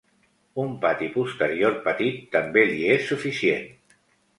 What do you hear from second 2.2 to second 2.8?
també